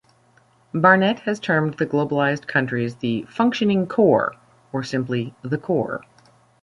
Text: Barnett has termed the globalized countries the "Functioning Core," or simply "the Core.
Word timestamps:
Barnett 0.73 1.19
has 1.27 1.39
termed 1.39 1.75
the 1.75 1.85
globalized 1.85 2.47
countries 2.47 2.95
the 2.95 3.21
"Functioning 3.29 3.85
Core," 3.85 4.33
or 4.73 4.81
simply 4.81 5.35
"the 5.43 5.59
Core. 5.59 6.01